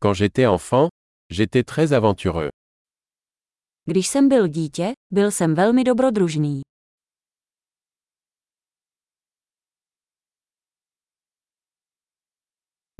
[0.00, 0.88] Quand j'étais enfant,
[1.30, 2.50] j'étais très aventureux.
[3.84, 6.60] Když jsem byl dítě, byl jsem velmi dobrodružný.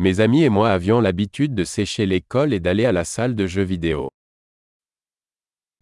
[0.00, 3.46] Mes amis et moi avions l'habitude de sécher l'école et d'aller à la salle de
[3.46, 4.08] jeux vidéo.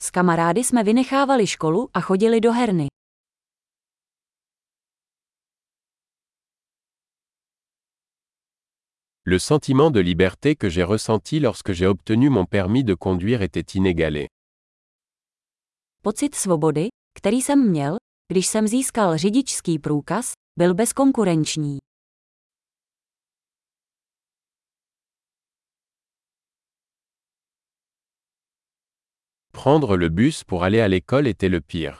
[0.02, 2.86] S kamarády jsme vynechávali školu a chodili do herny.
[9.28, 13.74] Le sentiment de liberté que j'ai ressenti lorsque j'ai obtenu mon permis de conduire était
[13.74, 14.28] inégalé.
[16.02, 17.96] Pocit svobody, který jsem měl,
[18.32, 21.78] když jsem získal řidičský průkaz, byl bezkonkurenční.
[29.52, 31.96] Prendre le bus pour aller à l'école était le pire.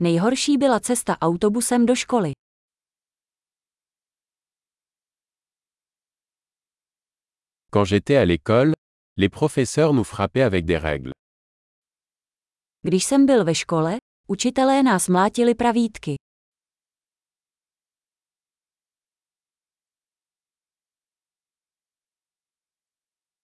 [0.00, 2.37] Nejhorší byla cesta autobusem do školy.
[7.70, 8.72] Quand j'étais à l'école,
[9.18, 11.12] les professeurs nous frappaient avec des règles.
[12.82, 13.96] Když jsem byl ve škole,
[14.28, 16.14] učitelé nás mlátili pravítky.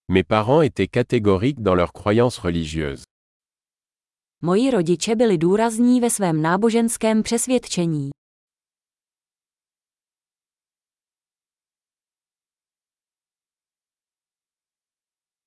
[0.09, 3.03] Mes parents étaient catégoriques dans leurs croyances religieuses.
[4.43, 8.11] Moji rodiče byli důrazní ve svém náboženském přesvědčení.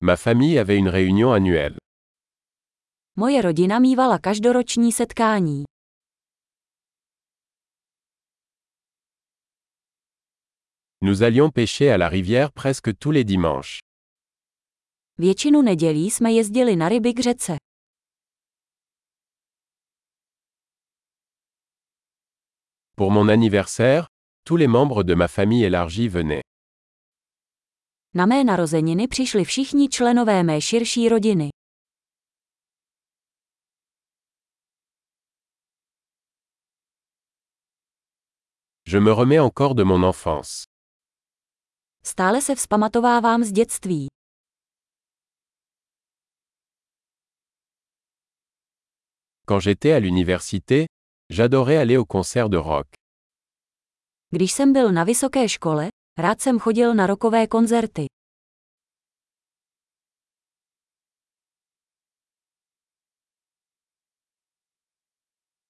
[0.02, 1.78] Ma famille avait une réunion annuelle.
[3.16, 5.64] Moje rodina mívala každoroční setkání.
[11.02, 13.80] Nous allions pêcher à la rivière presque tous les dimanches.
[15.18, 17.58] Většinu nedělí jsme jezdili na ryby k řece.
[22.96, 24.08] Pour mon anniversaire,
[24.46, 26.44] tous les membres de ma famille élargie venaient.
[28.18, 31.50] Na mé narozeniny přišli všichni členové mé širší rodiny.
[38.88, 40.64] Je me remets encore de mon enfance.
[42.04, 44.08] Stále se vzpamatovávám z dětství.
[49.48, 50.86] Quand j'étais à l'université,
[51.30, 52.88] j'adorais aller au concert de rock.
[54.30, 58.06] Když jsem byl na vysoké škole, rád jsem chodil na rokové koncerty.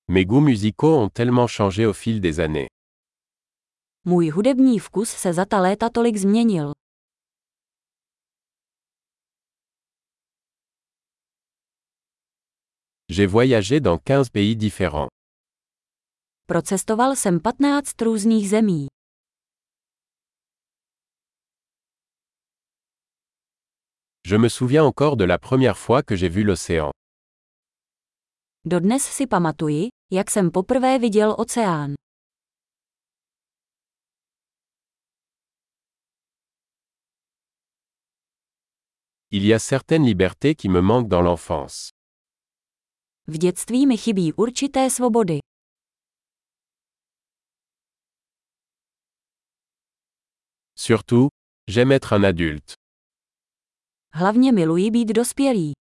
[0.07, 2.67] Mes goûts musicaux ont tellement changé au fil des années.
[4.05, 6.71] Můj hudební vkus se za ta léta tolik změnil.
[13.09, 15.09] J'ai voyagé dans 15 pays différents.
[16.45, 18.87] Procestoval jsem 15 různých zemí.
[24.29, 26.91] Je me souviens encore de la première fois que j'ai vu l'océan.
[28.65, 31.93] Dodnes si pamatuji, jak jsem poprvé viděl oceán.
[39.31, 41.89] Il y a certaines libertés qui me manquent dans l'enfance.
[43.27, 45.39] V dětství mi chybí určité svobody.
[50.75, 51.29] Surtout,
[51.67, 52.86] j'aime être un adulte.
[54.13, 55.76] Hlavně miluji být dospělý.